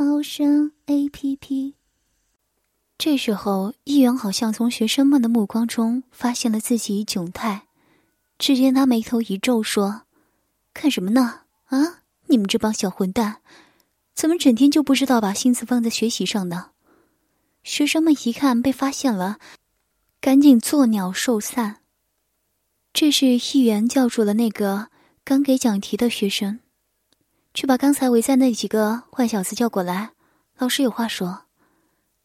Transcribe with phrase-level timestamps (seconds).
[0.00, 1.74] 猫声 A P P。
[2.96, 7.66] 这时候，议员好像从学生们的目光中发现了自己窘态，
[8.38, 10.02] 只见他眉头一皱，说
[10.72, 11.40] ：“看什么呢？
[11.64, 13.40] 啊，你们这帮小混蛋，
[14.14, 16.70] 怎么整天就不知道把心思放在学习上呢？”
[17.64, 19.40] 学生们一看被发现了，
[20.20, 21.78] 赶紧作鸟兽散。
[22.92, 24.90] 这时，议员叫住了那个。
[25.24, 26.60] 刚给讲题的学生，
[27.58, 30.10] 去把刚才围在那几个坏小子叫过来。
[30.58, 31.46] 老师有话说。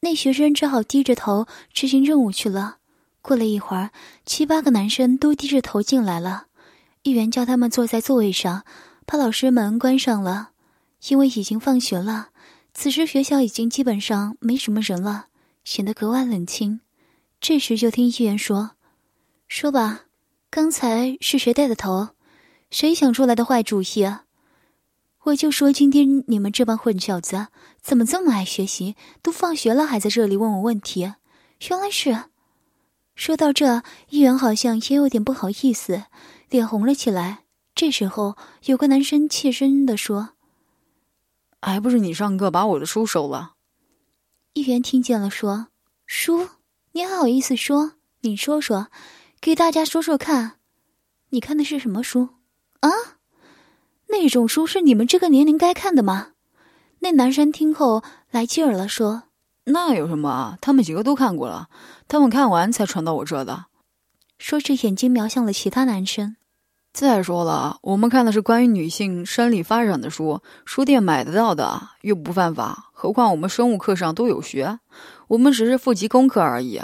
[0.01, 2.77] 那学生只好低着头执行任务去了。
[3.19, 3.89] 过了一会儿，
[4.27, 6.45] 七八个男生都低着头进来了。
[7.01, 8.63] 议员叫他们坐在座位上，
[9.07, 10.51] 把老师门关上了。
[11.07, 12.29] 因为已经放学了，
[12.75, 15.29] 此时学校已经基本上没什么人了，
[15.63, 16.81] 显得格外冷清。
[17.41, 18.73] 这时就听议员说
[19.49, 20.01] ：“说吧，
[20.51, 22.09] 刚才是谁带的头？”
[22.69, 24.07] 谁想出来的坏主意！
[25.23, 27.47] 我就说今天你们这帮混小子
[27.81, 28.95] 怎么这么爱学习？
[29.21, 31.13] 都放学了还在这里问我问题，
[31.69, 32.25] 原来是……
[33.15, 36.03] 说到这，议员好像也有点不好意思，
[36.49, 37.43] 脸红了起来。
[37.73, 40.31] 这时候，有个男生怯声的说
[41.61, 43.53] ：“还不是你上课把我的书收了。”
[44.53, 45.67] 议员听见了，说
[46.05, 46.49] ：“书？
[46.91, 47.93] 你还好意思说？
[48.21, 48.87] 你说说，
[49.39, 50.59] 给大家说说看，
[51.29, 52.29] 你看的是什么书？”
[52.81, 52.89] 啊，
[54.13, 56.27] 那种书是你们这个年龄该看的吗？
[56.99, 59.23] 那男生听后来劲儿了，说
[59.65, 60.57] ：“那有什么啊？
[60.61, 61.67] 他们几个都看过了，
[62.07, 63.65] 他们看完才传到我这的。”
[64.37, 66.35] 说着，眼睛瞄向了其他男生。
[66.93, 72.91] 再说了，我们看的是关于女性生理发展的书，书店买得到的，又不犯法。
[72.93, 74.77] 何况我们生物课上都有学，
[75.27, 76.79] 我们只是复习功课而已。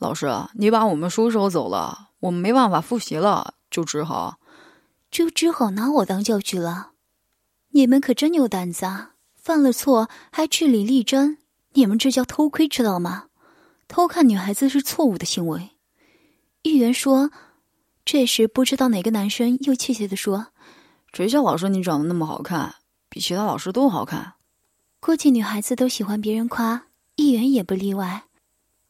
[0.00, 4.38] 老师，你把我们书收走了，我们没办法复习了，就只好。
[5.14, 6.90] 就只好拿我当教具了，
[7.70, 9.12] 你们可真有胆子啊！
[9.36, 11.38] 犯了错还据理力争，
[11.74, 13.26] 你们这叫偷窥，知道吗？
[13.86, 15.70] 偷看女孩子是错误的行为。
[16.62, 17.30] 议员说。
[18.04, 20.48] 这时不知道哪个男生又怯怯的说
[21.14, 22.74] ：“谁叫老师你长得那么好看，
[23.08, 24.34] 比其他老师都好看。”
[25.00, 28.24] 估计女孩子都喜欢别人夸，议员也不例外。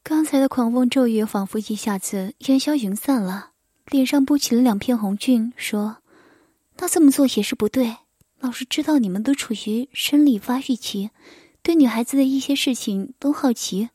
[0.03, 3.51] 刚才的狂风骤雨仿佛一下子烟消云散了，
[3.87, 5.99] 脸上布起了两片红晕，说。
[6.79, 7.97] 那这么做也是不对。
[8.41, 11.11] 老师知道你们都处于生理发育期，
[11.62, 13.89] 对女孩子的一些事情都好奇，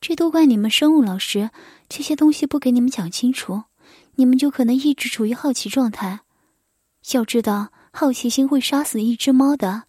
[0.00, 1.50] 这都怪你们生物老师，
[1.88, 3.62] 这些东西不给你们讲清楚，
[4.16, 6.20] 你们就可能一直处于好奇状态。
[7.12, 9.84] 要知道，好奇心会杀死一只猫的。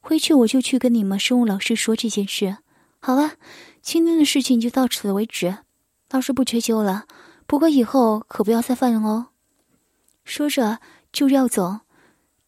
[0.00, 2.58] 回去我就去跟你们生物老师说这件事。
[3.00, 3.32] 好了，
[3.80, 5.56] 今天的事情就到此为止，
[6.10, 7.06] 老师不追究了。
[7.46, 9.28] 不过以后可不要再犯哦。
[10.24, 10.80] 说着。
[11.12, 11.80] 就要走，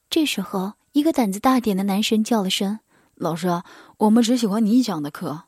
[0.09, 2.81] 这时候，一个胆子大点的男生叫了声
[3.16, 3.62] ：“老师，
[3.98, 5.44] 我们只喜欢你讲的课。”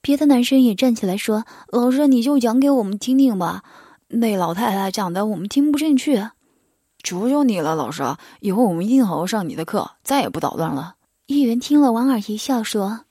[0.00, 3.62] 别的男生也站起来说：“老师，你就讲给我们听听吧，
[4.08, 6.28] 那老太太讲的我们听不进去。”
[7.02, 8.02] 求求你了，老师，
[8.40, 10.96] 以后我们一定好好上你的课，再也不捣乱了。
[11.26, 13.06] 议员听了，莞尔一笑说：“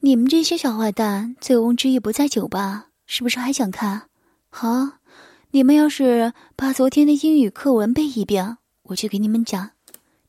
[0.00, 4.02] 你们这些小坏蛋，醉翁之意不在酒吧，是不是还想看？
[4.48, 4.98] 好，
[5.50, 9.70] 你们要是把昨天的英语课文背一遍。”我就给你们讲。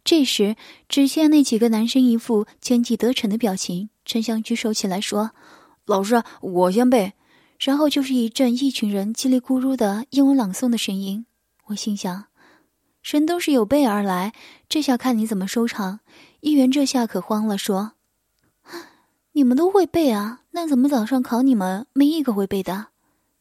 [0.03, 0.55] 这时，
[0.87, 5.31] 只见那几个男生一副奸计得逞的表情，争相举手起来说
[5.85, 7.13] ：“老师，我先背。”
[7.59, 11.25] 然后就是一阵一群人叽里咕噜的英文朗诵的声音。
[11.65, 12.25] 我心想，
[13.03, 14.33] 人都是有备而来，
[14.69, 15.99] 这下看你怎么收场。
[16.39, 17.91] 议员这下可慌了，说
[19.33, 20.41] ：“你们都会背啊？
[20.51, 22.87] 那怎么早上考你们没一个会背的？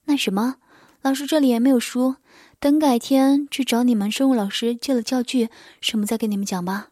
[0.07, 0.57] 那什么，
[1.01, 2.17] 老师这里也没有书。”
[2.61, 5.49] 等改天去找你们生物老师借了教具，
[5.81, 6.89] 什么再跟你们讲吧。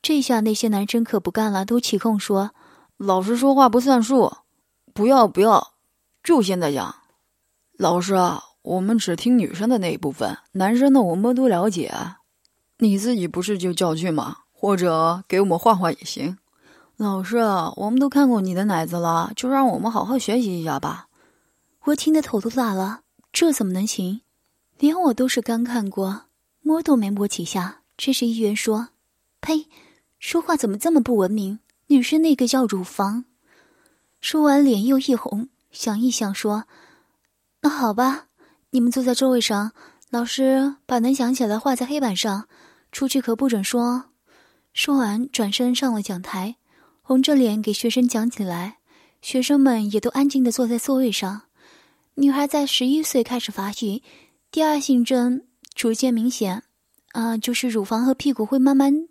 [0.00, 2.52] 这下那些男生可不干了，都起哄说
[2.98, 4.32] ：“老师说话不算数，
[4.94, 5.72] 不要不要，
[6.22, 6.94] 就现在讲。”
[7.78, 11.92] 老师啊，我们只听女生的那一部分，男生的我们都了解。
[12.78, 14.38] 你自己不是就教具吗？
[14.52, 16.38] 或者给我们画画也行。
[16.96, 17.38] 老师，
[17.76, 21.08] 我们都看过你的奶子了，就让我们好好学习一下吧。
[21.86, 23.00] 我听得头都大了，
[23.32, 24.20] 这怎么能行？
[24.82, 26.24] 连我都是刚看过，
[26.60, 27.82] 摸都没摸几下。
[27.96, 28.88] 这时议员说
[29.40, 29.68] ：“呸，
[30.18, 31.60] 说话怎么这么不文明？
[31.86, 33.24] 女生那个叫乳房。”
[34.20, 36.64] 说完脸又一红，想一想说
[37.62, 38.26] ：“那好吧，
[38.70, 39.70] 你们坐在座位上，
[40.10, 42.48] 老师把能想起来画在黑板上，
[42.90, 44.06] 出去可不准说。”
[44.74, 46.56] 说完，转身上了讲台，
[47.02, 48.78] 红着脸给学生讲起来。
[49.20, 51.42] 学生们也都安静的坐在座位上。
[52.14, 54.02] 女孩在十一岁开始发育，
[54.52, 56.62] 第二性征逐渐明显，
[57.12, 59.08] 啊，就是乳房和屁股会慢慢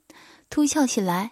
[0.52, 1.32] 凸翘起来。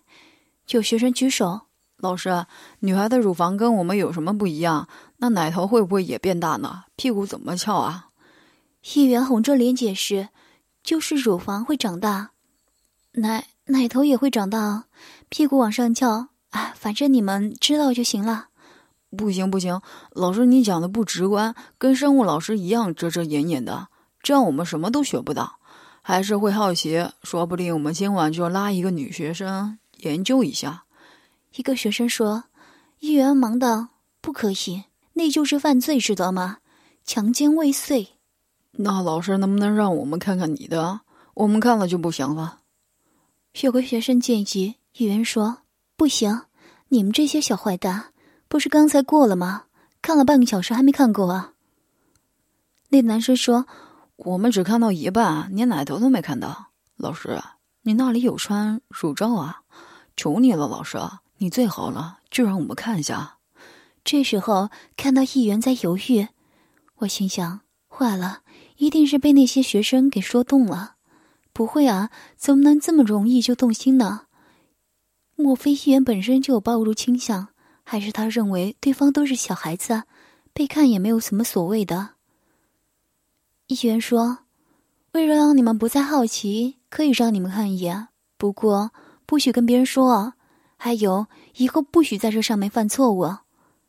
[0.71, 2.47] 有学生举手：“老师，
[2.79, 4.89] 女孩的乳房跟我们有什么不一样？
[5.17, 6.85] 那奶头会不会也变大呢？
[6.95, 8.07] 屁股怎么翘啊？”
[8.95, 10.29] 议员红着脸解释
[10.81, 12.31] ：“就是乳房会长大，
[13.11, 14.85] 奶奶头也会长大，
[15.29, 16.29] 屁股往上翘。
[16.49, 18.47] 哎，反正你们知道就行了。”
[19.15, 19.79] 不行不行，
[20.13, 23.87] 老师你讲的不直观，跟生物老师一样遮遮掩掩的，
[24.21, 25.59] 这样我们什么都学不到，
[26.01, 30.83] 还是会好奇，说不定我们今晚就拉一个女学生研究一下。
[31.55, 32.43] 一个学生说
[32.99, 33.89] ：“议员忙道，
[34.21, 34.83] 不可以，
[35.13, 36.57] 那就是犯罪，知道吗？
[37.03, 38.09] 强奸未遂。”
[38.73, 41.01] 那老师能不能让我们看看你的？
[41.33, 42.59] 我们看了就不行了。
[43.61, 45.59] 有个学生建议，议员说
[45.97, 46.41] ：“不行，
[46.89, 48.13] 你们这些小坏蛋。”
[48.47, 49.65] 不是刚才过了吗？
[50.01, 51.53] 看了半个小时还没看够啊！
[52.87, 53.67] 那男生说
[54.25, 57.41] ：“我们只看到一半，连奶头都没看到。”老师，
[57.83, 59.61] 你那里有穿乳罩啊？
[60.17, 60.97] 求你了，老师，
[61.37, 63.37] 你最好了，就让我们看一下。
[64.03, 66.27] 这时候看到议员在犹豫，
[66.97, 68.41] 我心想：坏了，
[68.75, 70.95] 一定是被那些学生给说动了。
[71.53, 74.23] 不会啊，怎么能这么容易就动心呢？
[75.37, 77.47] 莫非议员本身就有暴露倾向？
[77.85, 80.03] 还是他认为对方都是小孩子，
[80.51, 82.15] 被看也没有什么所谓的。
[83.69, 84.39] 议员说
[85.13, 88.89] ：“为了让你们不再好奇，可以让你们看一眼，不过
[89.27, 90.33] 不许跟别人说啊。
[90.75, 91.27] 还有，
[91.57, 93.31] 以后不许在这上面犯错误，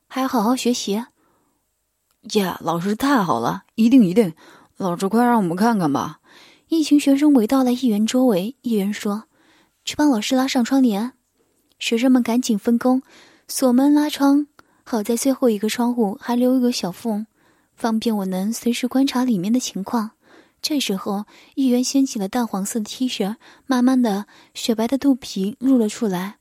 [0.06, 1.02] 还要好好学习。”
[2.34, 4.34] 耶，老师太好了，一定一定，
[4.76, 6.20] 老师快让我们看看吧！
[6.68, 9.24] 一群学生围到了议员周围，议员说
[9.86, 11.14] ：“去帮老师拉上窗帘。”
[11.80, 13.00] 学生们赶紧分工。
[13.48, 14.46] 锁门拉窗，
[14.84, 17.26] 好在最后一个窗户还留一个小缝，
[17.80, 20.10] 方便我能随时观察里面的情况。
[20.60, 21.24] 这时候，
[21.54, 26.36] 议员掀起了淡黄色的 T 恤，慢慢的，雪白的肚皮露了出来，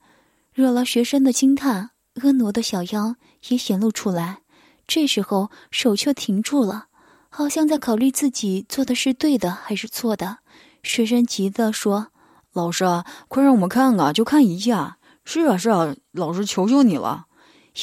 [0.52, 1.92] 惹了学生的惊叹。
[2.16, 3.16] 婀娜的小腰
[3.48, 4.40] 也显露出来。
[4.86, 6.88] 这时候，手却停住了，
[7.30, 10.40] 好像在考虑自己做的是对的还是错的。
[10.84, 12.08] 学生急的说
[12.52, 12.84] ：“老师，
[13.30, 17.28] 快让我们看啊，就看一下。”是啊是啊，老师求求你了！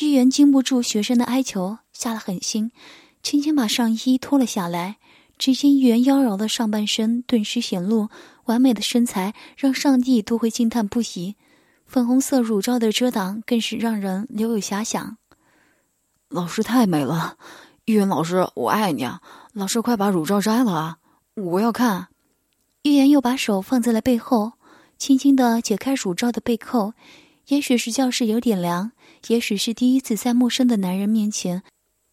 [0.01, 2.71] 议员经不住学生的哀求，下了狠心，
[3.27, 4.99] 轻轻把上衣脱了下来。
[5.37, 8.09] 只见议员妖娆的上半身顿时显露，
[8.45, 11.35] 完美的身材让上帝都会惊叹不已。
[11.87, 15.17] 粉红色乳罩的遮挡更是让人留有遐想。
[16.29, 17.37] 老师太美了，
[17.85, 19.21] 议员老师，我爱你啊！
[19.53, 20.99] 老师快把乳罩摘了啊！
[21.35, 22.07] 我要看。
[22.83, 24.53] 玉言又把手放在了背后，
[24.97, 26.93] 轻轻的解开乳罩的背扣。
[27.49, 28.93] 也许是教室有点凉，
[29.27, 31.65] 也许是第一次在陌生的男人面前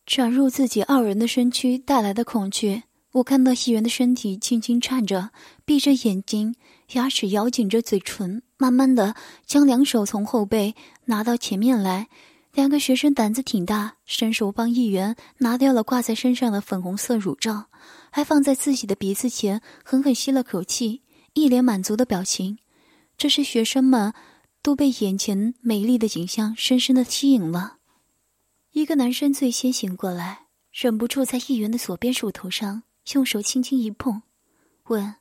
[0.05, 2.83] 转入自己傲人的身躯带来的恐惧。
[3.13, 5.29] 我看到议员的身体轻轻颤着，
[5.65, 6.55] 闭着眼睛，
[6.93, 9.15] 牙齿咬紧着嘴唇，慢慢的
[9.45, 12.07] 将两手从后背拿到前面来。
[12.53, 17.65] 两个学生胆子挺大，伸手帮议员拿掉了挂在身上的粉红色乳罩，
[18.11, 21.01] 还放在自己的鼻子前，狠狠吸了口气，
[21.33, 22.57] 一脸满足的表情。
[23.17, 24.13] 这时学生们。
[24.63, 27.79] 都被眼前美丽的景象深深的吸引了。
[28.93, 32.83] 一个男生最先醒过来，忍不住在议员的左边乳头上
[33.13, 34.21] 用手轻轻一碰，
[34.83, 35.15] 问：“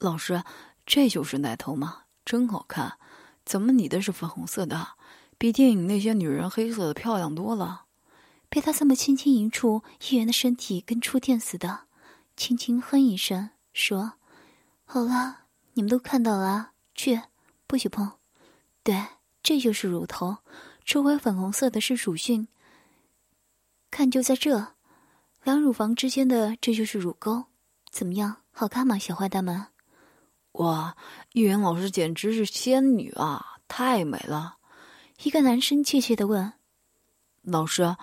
[0.00, 0.42] 老师，
[0.84, 2.06] 这就是奶头吗？
[2.24, 2.98] 真好看！
[3.44, 4.94] 怎么你的是粉红色的，
[5.38, 7.84] 比电影那些女人黑色的漂亮多了？”
[8.50, 11.82] 被他这么轻轻一触，议员的身体跟触电似的，
[12.36, 14.14] 轻轻哼一声，说
[14.84, 15.42] ：“好了，
[15.74, 17.22] 你们都看到了，去，
[17.68, 18.10] 不许碰。”
[18.82, 19.06] 对，
[19.40, 20.38] 这就是乳头，
[20.84, 22.48] 周围粉红色的是乳晕。
[23.90, 24.74] 看，就在这，
[25.42, 27.44] 两乳房之间的，这就是乳沟。
[27.90, 29.66] 怎么样，好看吗，小坏蛋们？
[30.52, 30.96] 哇，
[31.32, 34.56] 玉言老师简直是仙女啊，太美了！
[35.22, 36.52] 一个男生怯怯的问
[37.42, 37.96] ：“老师，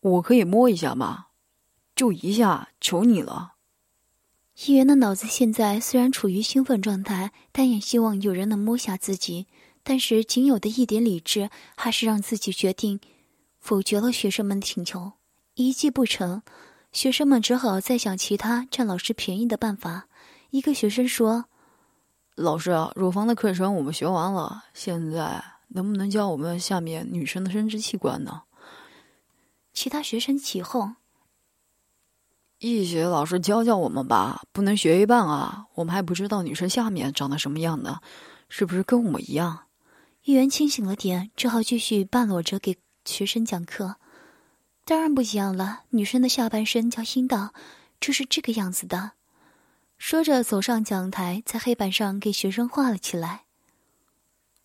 [0.00, 1.26] 我可以摸一下吗？
[1.94, 3.54] 就一下，求你了。”
[4.66, 9.46] 议员的脑子现在虽然处于兴奋状态，但也希望有人能摸下自己。
[9.82, 13.00] 但是仅有的一点理智，还是让自己决定
[13.58, 15.12] 否决了学生们的请求。
[15.62, 16.42] 一计不成，
[16.90, 20.08] 学生们只好再想其他占老师便宜的办法。
[20.50, 21.44] 一个学生说
[22.34, 28.42] ：“老师啊，乳房的课程我们学完了，现在能不能教我们下面女生的生殖器官呢？”
[29.72, 30.96] 其他学生起哄
[32.58, 35.66] ：“易学老师教教我们吧，不能学一半啊！
[35.74, 38.00] 我们还不知道女生下面长得什么样呢，
[38.48, 39.60] 是不是跟我们一样？”
[40.24, 43.96] 议员清醒了点，只好继续半裸着给学生讲课。
[44.84, 47.54] 当然不一样了，女生的下半身叫阴道，
[48.00, 49.12] 就是这个样子的。
[49.96, 53.44] 说着，走上讲台，在黑板上给学生画了起来。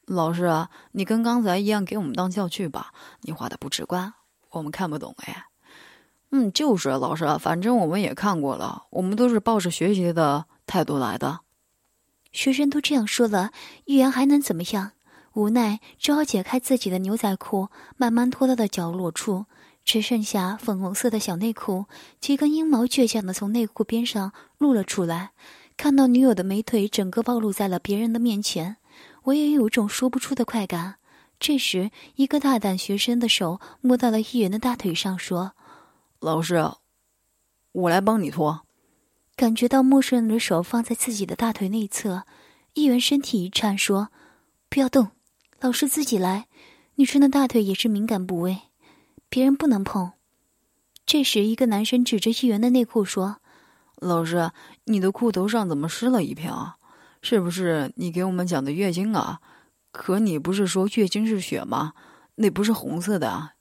[0.06, 4.14] 老师，你跟刚才一样给我们当教具吧，你画的不直观，
[4.50, 5.46] 我们看不懂哎。
[6.32, 11.42] 嗯，就是老师，反正我们也看过了，我们都是抱着学习的态度来的。
[12.32, 13.52] 学生都这样说了，
[13.86, 14.94] 玉言还能怎么样？
[15.34, 19.46] 无奈，只好解开自己的牛仔裤，慢慢拖到了角落处，
[19.88, 21.86] 只剩下粉红色的小内裤，
[22.20, 25.32] 几根阴毛倔强的从内裤边上露了出来。
[25.78, 28.76] 看到女友的美腿整个暴露在了别人的面前，
[29.24, 30.96] 我也有种说不出的快感。
[31.40, 35.54] 这时，一个大胆学生的手摸到了议员的大腿上，说
[36.20, 36.70] ：“老师，
[37.72, 38.66] 我来帮你脱。”
[39.38, 42.24] 感觉到陌生人的手放在自己的大腿内侧，
[42.74, 44.10] 议员身体一颤，说
[44.68, 45.12] ：“不要动。”
[45.62, 46.48] 老师自己来，
[46.96, 48.64] 女生的大腿也是敏感部位，
[49.30, 50.12] 别人不能碰。
[51.06, 53.38] 这时，一个男生指着议员的内裤说
[53.96, 54.52] ：“老师，
[54.86, 56.76] 你的裤头上怎么湿了一片啊？
[57.22, 59.40] 是不是你给我们讲的月经啊？
[59.92, 61.94] 可你不是说月经是血吗？
[62.36, 63.54] 那不是红色的啊！”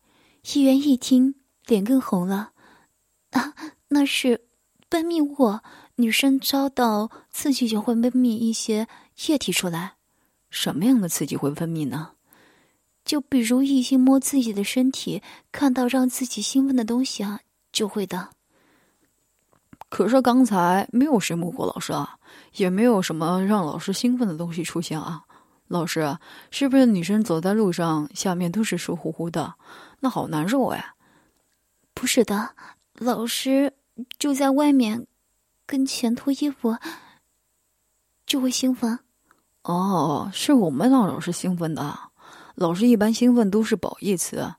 [0.52, 2.50] 议员一听，脸更红了。
[3.30, 3.54] 啊，
[3.88, 4.46] 那是
[4.90, 5.60] 分泌物，
[5.96, 8.88] 女生遭到刺激就会分泌一些
[9.26, 9.94] 液体出来。
[10.50, 12.15] 什么样的刺激会分泌呢？
[13.06, 17.40] 就比如异性摸自己的身体，看到让自己兴奋的东西啊，
[17.72, 18.28] 就会的。
[19.88, 22.18] 可是刚才没有谁摸过老师啊，
[22.56, 25.22] 也没有什么让老师兴奋的东西出现啊。
[25.68, 26.18] 老师，
[26.50, 29.54] 是不是女生走在路上下面都是湿乎乎的？
[30.00, 30.94] 那好难受哎。
[31.94, 32.54] 不是的，
[32.94, 33.72] 老师
[34.18, 35.06] 就在外面
[35.64, 36.76] 跟前脱衣服
[38.26, 38.98] 就会兴奋。
[39.62, 42.05] 哦，是我们让老师兴奋的。
[42.56, 44.54] 老师一般兴奋都是褒义词，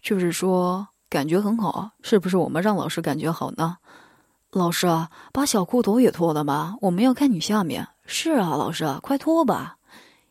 [0.00, 1.90] 就是说感觉很好。
[2.00, 3.78] 是不是我们让老师感觉好呢？
[4.52, 7.88] 老师啊，把小裤头也脱了吧，我们要看你下面。
[8.06, 9.78] 是啊，老师，快脱吧。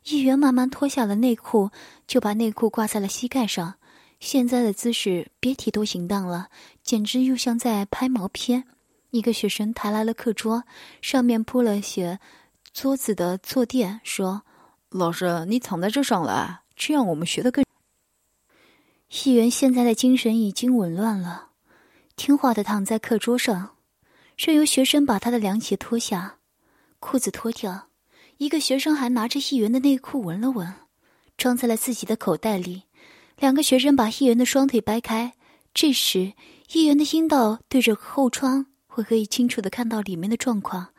[0.05, 1.69] 议员慢慢脱下了内裤，
[2.07, 3.75] 就把内裤挂在了膝盖上。
[4.21, 6.47] 现在的姿势别提多淫荡了，
[6.81, 8.63] 简直又像在拍毛片。
[9.11, 10.63] 一个学生抬来了课桌，
[11.01, 12.19] 上面铺了些。
[12.73, 14.43] 桌子的坐垫说
[14.89, 17.65] ：“老师，你躺在这上来，这样我们学的更。”
[19.25, 21.49] 议员现在的精神已经紊乱了，
[22.15, 23.75] 听话的躺在课桌上，
[24.37, 26.37] 任由学生把他的凉鞋脱下，
[26.99, 27.87] 裤子脱掉。
[28.37, 30.71] 一个学生还拿着议员的内裤闻了闻，
[31.37, 32.83] 装在了自己的口袋里。
[33.37, 35.33] 两个学生把议员的双腿掰开，
[35.73, 36.33] 这时
[36.73, 40.89] 议员的阴道对着后窗，会可以清楚的看到里面的状况。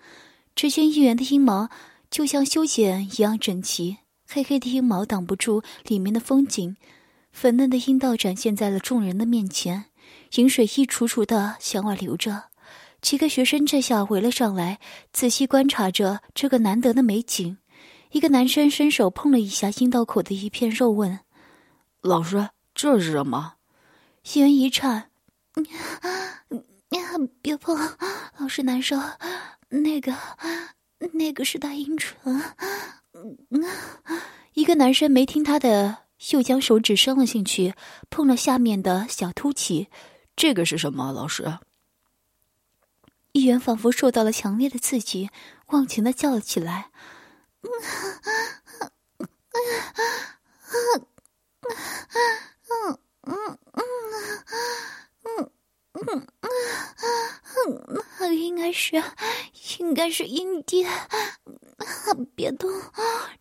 [0.57, 1.69] 只见议员的阴毛
[2.11, 3.99] 就像修剪一样整齐，
[4.31, 6.77] 黑黑的阴毛挡不住里面的风景，
[7.33, 9.87] 粉嫩的阴道展现在了众人的面前，
[10.35, 12.45] 饮水一楚楚的向外流着。
[13.01, 14.81] 几个学生这下围了上来，
[15.15, 17.57] 仔细观察着这个难得的美景。
[18.11, 21.21] 一个男生伸手碰了一下阴道口的一片肉，问
[22.03, 23.55] ：“老师，这是什么？”
[24.35, 25.11] 议员一颤
[27.41, 27.75] ：“别碰，
[28.37, 28.99] 老师难受。”
[29.71, 30.15] 那个，
[31.13, 32.43] 那个是大阴唇。
[34.55, 35.99] 一个男生没听他的，
[36.33, 37.75] 又将手指伸了进去，
[38.11, 39.89] 碰了下面的小凸起。
[40.37, 41.13] 这个是什么？
[41.13, 41.59] 老师？
[43.33, 45.31] 议员仿佛受到了强烈的刺激，
[45.69, 46.91] 忘情的叫了起来。
[47.61, 47.71] 嗯
[55.25, 55.51] 嗯，
[55.95, 56.27] 嗯，
[58.21, 59.03] 嗯应该是，
[59.79, 60.87] 应该是阴蒂。
[62.35, 62.71] 别动，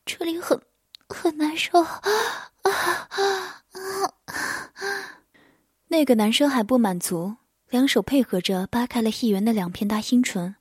[0.05, 0.59] 这里很
[1.09, 1.81] 很难受。
[1.81, 2.01] 啊
[2.61, 2.73] 啊
[3.11, 3.63] 啊
[5.89, 7.35] 那个男生还不满足，
[7.69, 10.55] 两手配合着扒开了议员的两片大阴唇，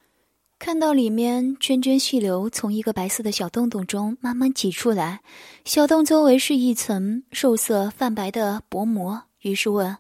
[0.59, 5.23] 看到里面涓涓细流从一个白色的小洞洞中慢慢挤出来，
[5.65, 9.97] 小洞周围是一层肉色泛白的薄膜，于是问。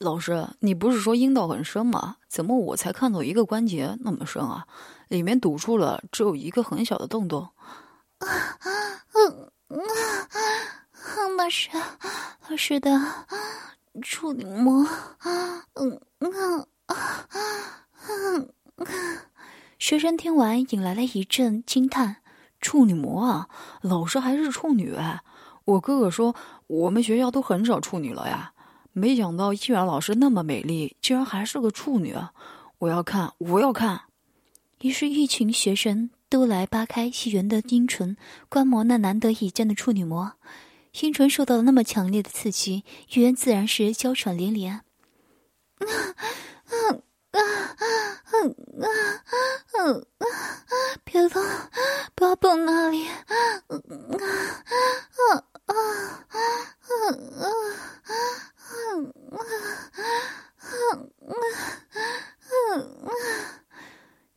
[0.00, 2.16] 老师，你不是说阴道很深吗？
[2.26, 4.66] 怎么我才看到一个关节那么深啊？
[5.08, 7.42] 里面堵住了，只有一个很小的洞洞。
[8.18, 8.26] 啊
[9.12, 11.68] 嗯嗯，那是
[12.48, 12.98] 老师的
[14.00, 14.86] 处女膜。
[15.74, 17.28] 嗯嗯啊
[18.08, 18.48] 嗯
[19.78, 22.16] 学生听完引来了一阵惊叹
[22.62, 23.48] ：“处女膜啊，
[23.82, 24.96] 老师还是处女？
[25.66, 26.34] 我哥哥说
[26.68, 28.54] 我们学校都很少处女了呀。”
[28.92, 32.16] 没想到易元老师那么美丽，居然还是个处女！
[32.78, 34.02] 我要看，我要看！
[34.80, 38.16] 于是，一群学生都来扒开易元的阴唇，
[38.48, 40.32] 观摩那难得一见的处女膜。
[41.00, 44.72] 阴唇受到了那么强烈的刺激，易元自然是娇喘连连。
[44.72, 44.82] 啊
[45.80, 46.74] 啊
[47.30, 47.40] 啊啊
[48.24, 48.90] 啊
[49.72, 50.24] 啊啊！
[51.04, 51.42] 别动，
[52.14, 53.06] 不要碰那里！
[53.06, 53.12] 啊
[53.68, 54.24] 啊啊啊
[55.30, 55.49] 啊啊！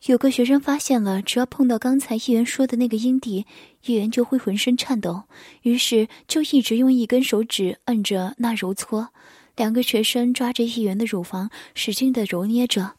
[0.06, 3.46] 有个学生发现了，只要碰到刚才议员说的那个阴蒂，
[3.86, 5.22] 议员就会浑身颤抖，
[5.62, 9.08] 于是就一直用一根手指摁着那揉搓。
[9.56, 12.96] 两个学生抓着议员的乳房，使劲的揉捏着。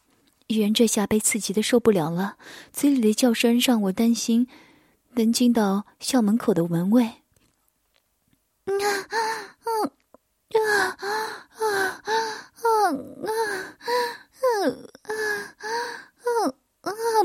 [0.48, 2.36] 议员这下被刺激的受不了了，
[2.72, 4.48] 嘴里的叫声让我担心
[5.14, 7.08] 能惊到校门口的门卫。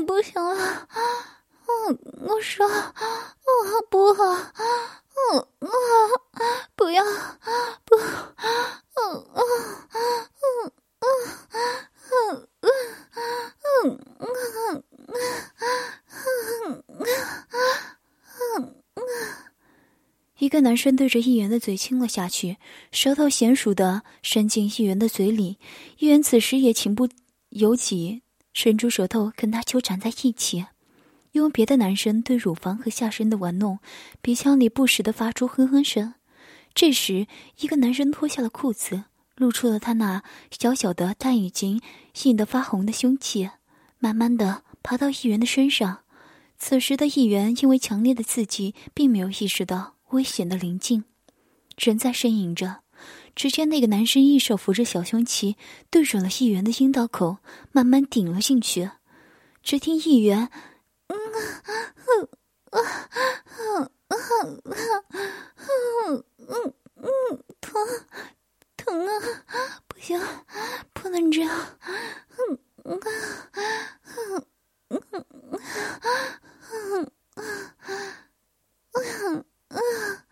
[0.06, 0.88] 不行了，
[1.66, 2.84] 嗯，我说，啊
[3.88, 5.68] 不好，嗯啊，
[6.76, 7.02] 不要，
[7.84, 9.42] 不，嗯嗯
[9.92, 11.12] 嗯嗯
[12.20, 14.84] 嗯嗯嗯嗯
[18.38, 19.06] 嗯嗯。
[20.38, 22.58] 一一个男生对着议员的嘴亲了下去，
[22.90, 25.56] 舌头娴熟的伸进议员的嘴里。
[25.98, 27.08] 议员此时也情不
[27.48, 28.20] 由己，
[28.52, 30.66] 伸出舌头跟他纠缠在一起，
[31.30, 33.78] 用别的男生对乳房和下身的玩弄，
[34.20, 36.12] 鼻腔里不时的发出哼哼声。
[36.74, 37.26] 这时，
[37.60, 39.04] 一个男生脱下了裤子，
[39.36, 41.80] 露出了他那小小的但已经
[42.24, 43.48] 硬得发红的胸器，
[43.98, 46.00] 慢慢的爬到议员的身上。
[46.58, 49.94] 此时的议员因为强烈的刺激，并没有意识到。
[50.12, 51.04] 危险的临近，
[51.76, 52.80] 人在呻吟着。
[53.34, 55.56] 只见那个男生一手扶着小胸鳍，
[55.90, 57.38] 对准了议员的阴道口，
[57.72, 58.90] 慢慢顶了进去。
[59.62, 60.50] 只听议员，
[61.08, 61.16] 嗯
[62.70, 62.80] 啊，啊
[63.28, 64.16] 啊啊啊
[64.64, 65.64] 啊啊
[66.46, 66.56] 啊，
[66.96, 67.72] 嗯疼，
[68.76, 69.10] 疼啊！
[69.88, 70.20] 不行，
[70.92, 71.50] 不能这样，
[72.84, 72.98] 嗯啊，
[74.88, 75.52] 嗯嗯嗯
[76.02, 76.06] 啊，
[76.70, 77.40] 嗯啊，
[79.30, 79.44] 嗯。
[79.72, 80.24] 啊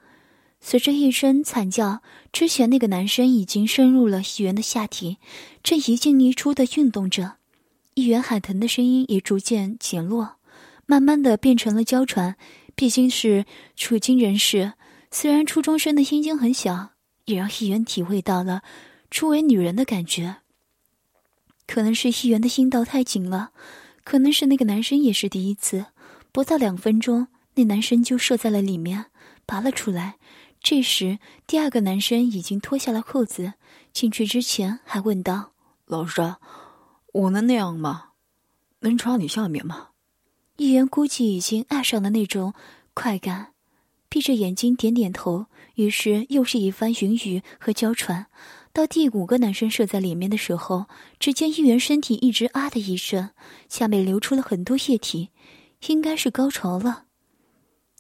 [0.61, 5.17] 随着一声惨叫，之前那个男生已经深入了议员的下体，
[5.63, 7.37] 正一进一出的运动着。
[7.95, 10.37] 议员喊疼的声音也逐渐减弱，
[10.87, 12.37] 慢慢的变成了娇喘。
[12.77, 14.75] 毕竟是处经人士，
[15.11, 16.91] 虽然初中生的心经很小，
[17.25, 18.63] 也让议员体会到了
[19.11, 20.37] 初为女人的感觉。
[21.67, 23.51] 可能是议员的心道太紧了，
[24.05, 25.87] 可能是那个男生也是第一次。
[26.33, 29.07] 不到两分钟，那男生就射在了里面。
[29.51, 30.17] 拔了出来，
[30.63, 33.55] 这时第二个男生已经脱下了裤子，
[33.93, 35.51] 进去之前还问道
[35.87, 36.37] ：“老师，
[37.13, 38.11] 我能那样吗？
[38.79, 39.89] 能插你下面吗？”
[40.57, 42.55] 议员估计已经爱上了那种
[42.95, 43.49] 快感，
[44.09, 45.47] 闭着眼睛点点头。
[45.75, 48.27] 于是又是一番云雨和娇喘。
[48.73, 50.87] 到第五个男生射在里面的时候，
[51.19, 53.31] 只见议员身体一直啊的一声，
[53.69, 55.31] 下面流出了很多液体，
[55.89, 57.07] 应该是高潮了。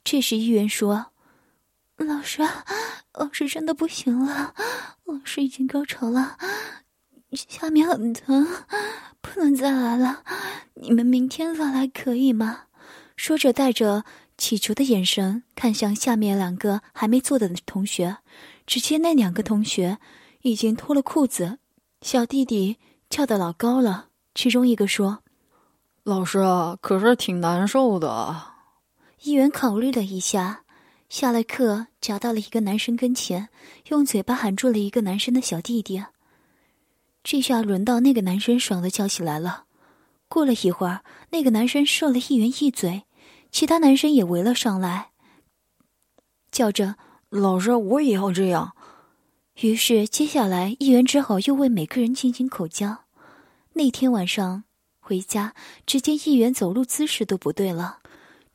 [0.04, 1.08] 这时议员说。
[2.04, 2.42] 老师，
[3.14, 4.54] 老师真的不行了，
[5.04, 6.38] 老师已经高潮了，
[7.32, 8.46] 下面很疼，
[9.20, 10.22] 不能再来了。
[10.74, 12.62] 你们明天再来可以吗？
[13.16, 14.04] 说着，带着
[14.38, 18.16] 乞求的眼神看向下面两个还没做的同学。
[18.66, 19.98] 只见那两个同学
[20.42, 21.58] 已经脱了裤子，
[22.00, 24.06] 小弟弟跳得老高了。
[24.34, 25.22] 其中一个说
[26.04, 26.38] ：“老师，
[26.80, 28.42] 可是挺难受的。”
[29.22, 30.62] 议员考虑了一下。
[31.11, 33.49] 下了课，夹到了一个男生跟前，
[33.88, 36.05] 用嘴巴喊住了一个男生的小弟弟。
[37.25, 39.64] 这下轮到那个男生爽的叫起来了。
[40.29, 43.03] 过了一会儿，那个男生射了一元一嘴，
[43.51, 45.11] 其他男生也围了上来，
[46.53, 46.94] 叫着
[47.29, 48.77] ：“老师，我也要这样。”
[49.62, 53.07] 于是接下来，议员只好又为每个人进行口交。
[53.73, 54.62] 那天晚上
[55.01, 57.99] 回家，只见议员走路姿势都不对了，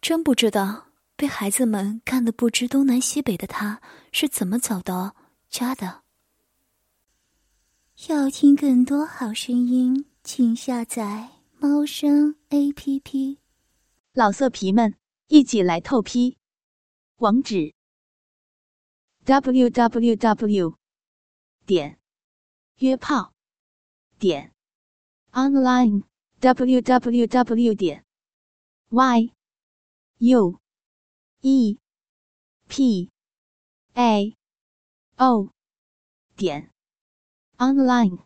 [0.02, 0.85] 真不知道。
[1.18, 5.16] 被孩子们干得不知东南西北的他，是怎么找到
[5.50, 6.04] 家的？
[8.10, 13.40] 要听更多好声音，请下载猫声 A P P。
[14.12, 14.96] 老色皮们，
[15.28, 16.38] 一起来透批！
[17.18, 17.74] 网址
[19.24, 20.78] ：w w w
[21.66, 21.98] 点
[22.80, 23.34] 约炮
[24.20, 24.54] 点
[25.32, 26.04] online
[26.42, 28.04] w w w 点
[28.90, 29.30] y
[30.18, 30.60] u。
[31.48, 31.78] E
[32.68, 33.08] p
[33.94, 34.34] a
[35.20, 35.52] o
[36.36, 36.72] 点
[37.60, 38.18] online